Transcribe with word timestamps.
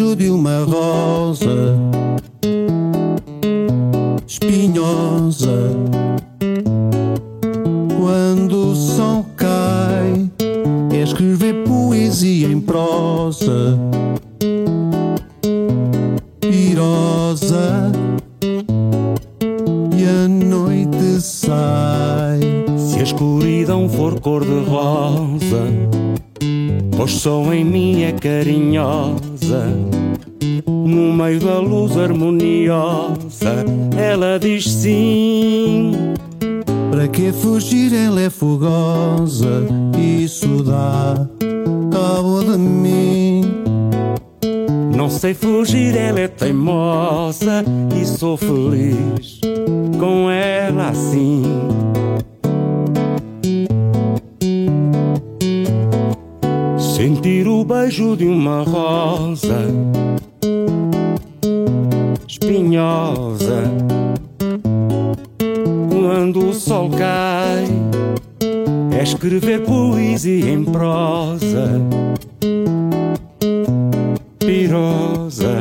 desejo 0.00 0.16
de 0.16 0.30
uma 0.30 0.64
rosa 0.64 1.76
espinhosa. 4.26 5.70
Quando 7.98 8.70
o 8.70 8.74
sol 8.74 9.26
cai, 9.36 10.30
é 10.92 11.02
escrever 11.02 11.64
poesia 11.64 12.48
em 12.48 12.60
prosa. 12.60 13.78
Pirosa. 16.40 17.92
E 19.96 20.04
a 20.04 20.28
noite 20.28 21.20
sai. 21.20 22.40
Se 22.76 23.00
a 23.00 23.02
escuridão 23.02 23.88
for 23.88 24.18
cor 24.20 24.44
de 24.44 24.64
rosa 24.64 26.09
pois 27.00 27.12
só 27.12 27.50
em 27.54 27.64
mim 27.64 28.02
é 28.02 28.12
carinhosa. 28.12 29.64
No 30.66 31.14
meio 31.14 31.40
da 31.40 31.58
luz 31.58 31.96
harmoniosa, 31.96 33.64
ela 33.96 34.38
diz 34.38 34.70
sim. 34.70 35.92
Para 36.90 37.08
que 37.08 37.32
fugir? 37.32 37.94
Ela 37.94 38.20
é 38.20 38.28
fogosa. 38.28 39.64
Isso 39.98 40.62
dá 40.62 41.26
cabo 41.90 42.42
de 42.42 42.58
mim. 42.58 43.44
Não 44.94 45.08
sei 45.08 45.32
fugir, 45.32 45.96
ela 45.96 46.20
é 46.20 46.28
teimosa 46.28 47.64
e 47.98 48.04
sou 48.04 48.36
feliz 48.36 49.40
com 49.98 50.30
ela 50.30 50.88
assim. 50.90 51.29
Sentir 57.00 57.48
o 57.48 57.64
beijo 57.64 58.14
de 58.14 58.26
uma 58.26 58.62
rosa 58.62 59.64
espinhosa 62.28 63.62
quando 65.88 66.50
o 66.50 66.52
sol 66.52 66.90
cai. 66.90 67.64
É 68.92 69.02
escrever 69.02 69.62
poesia 69.62 70.50
em 70.50 70.62
prosa 70.62 71.80
pirosa 74.38 75.56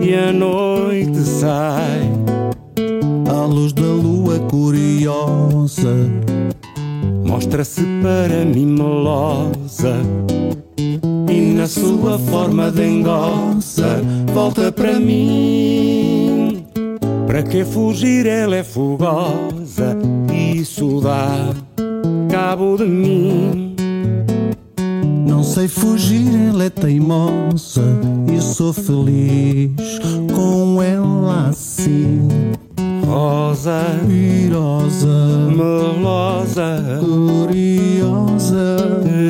e 0.00 0.14
a 0.14 0.32
noite 0.32 1.18
sai. 1.18 2.10
À 3.28 3.44
luz 3.44 3.74
da 3.74 3.82
lua 3.82 4.38
curiosa, 4.48 5.94
Mostra-se 7.36 7.82
para 8.02 8.46
mim 8.46 8.64
melosa 8.64 9.94
e 10.78 11.52
na 11.52 11.66
sua 11.66 12.18
forma 12.18 12.70
dengosa 12.70 14.00
volta 14.32 14.72
para 14.72 14.98
mim. 14.98 16.64
Para 17.26 17.42
que 17.42 17.62
fugir? 17.62 18.24
Ela 18.24 18.56
é 18.56 18.64
fogosa 18.64 19.98
e 20.32 20.60
isso 20.62 20.98
dá 21.02 21.50
cabo 22.30 22.78
de 22.78 22.86
mim. 22.86 23.76
não 25.28 25.42
sei 25.42 25.68
fugir. 25.68 26.34
Ela 26.48 26.64
é 26.64 26.70
teimosa 26.70 27.84
e 28.34 28.40
sou 28.40 28.72
feliz 28.72 30.00
com 30.34 30.82
ela 30.82 31.50
assim. 31.50 32.45
Rosa, 33.06 34.00
Pirosa, 34.08 35.06
melosa, 35.54 36.82
curiosa, 36.98 38.76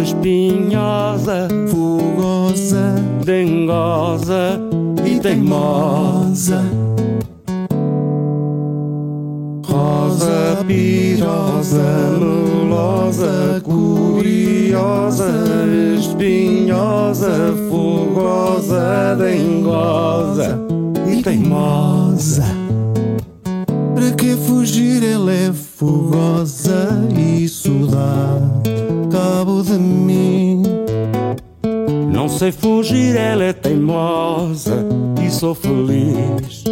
espinhosa, 0.01 1.47
fogosa. 1.69 2.95
Dengosa. 3.23 4.59
E 5.05 5.21
teimosa. 5.21 6.65
Rosa, 9.69 10.65
pirosa, 10.67 11.84
melosa, 12.19 13.61
curiosa, 13.62 15.31
espinhosa, 15.99 17.53
fogosa, 17.69 19.17
dengosa. 19.19 20.59
E 21.06 21.23
teimosa. 21.23 22.45
Que 24.26 24.34
fugir? 24.34 25.04
Ela 25.04 25.32
é 25.32 25.53
fogosa. 25.53 26.98
Isso 27.16 27.70
dá 27.87 28.37
cabo 29.09 29.62
de 29.62 29.78
mim. 29.78 30.64
Não 32.12 32.28
sei 32.28 32.50
fugir, 32.50 33.14
ela 33.14 33.44
é 33.44 33.53
teimosa 33.53 34.84
e 35.25 35.31
sou 35.31 35.54
feliz 35.54 36.64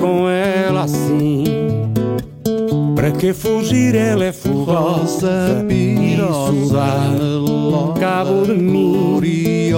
com 0.00 0.28
ela 0.28 0.82
assim. 0.82 1.44
Para 2.96 3.12
que 3.12 3.32
fugir? 3.32 3.94
Ela 3.94 4.24
é 4.24 4.32
fogosa 4.32 5.64
e 5.70 6.14
isso 6.14 6.72
dá 6.72 8.00
cabo 8.00 8.46
de 8.46 8.54
mim. 8.54 9.70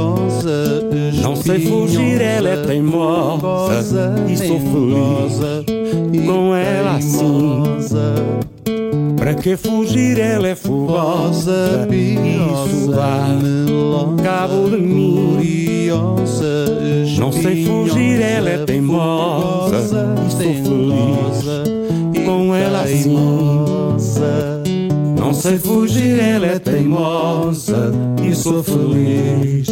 Não 1.20 1.36
sei 1.36 1.60
fugir, 1.66 2.22
ela 2.22 2.48
é 2.48 2.56
teimosa 2.62 4.14
e 4.26 4.34
sou 4.34 4.58
feliz 4.58 5.77
com 6.26 6.54
ela 6.54 6.96
assim. 6.96 7.62
Para 9.16 9.34
que 9.34 9.56
fugir? 9.56 10.19
Ela 10.19 10.48
é 10.48 10.54
fogosa 10.54 11.88
e 11.91 12.14
isso 12.14 12.91
dá 12.91 13.26
cabo 14.22 14.70
de 14.70 14.76
mim. 14.78 15.88
Não 17.19 17.32
sei 17.32 17.64
fugir, 17.64 18.22
ela 18.22 18.50
é 18.50 18.58
teimosa 18.64 20.14
e 20.26 20.30
sou 20.30 20.54
feliz 20.54 21.44
com 22.25 22.54
ela 22.54 22.82
assim. 22.82 23.16
Não 25.19 25.34
sei 25.34 25.58
fugir, 25.58 26.19
ela 26.20 26.46
é 26.46 26.58
teimosa 26.58 27.92
e 28.22 28.34
sou 28.34 28.62
feliz 28.62 29.69